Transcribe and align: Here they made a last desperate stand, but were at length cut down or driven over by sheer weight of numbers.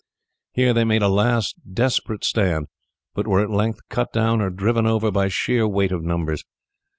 Here 0.53 0.73
they 0.73 0.83
made 0.83 1.03
a 1.03 1.07
last 1.07 1.57
desperate 1.75 2.23
stand, 2.25 2.69
but 3.13 3.27
were 3.27 3.39
at 3.43 3.51
length 3.51 3.81
cut 3.87 4.11
down 4.11 4.41
or 4.41 4.49
driven 4.49 4.87
over 4.87 5.11
by 5.11 5.27
sheer 5.27 5.67
weight 5.67 5.91
of 5.91 6.01
numbers. 6.03 6.43